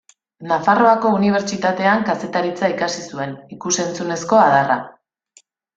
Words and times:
Nafarroako 0.51 1.11
Unibertsitatean 1.17 2.03
Kazetaritza 2.09 2.73
ikasi 2.77 3.07
zuen, 3.13 3.39
ikus-entzunezko 3.59 4.45
adarra. 4.49 4.85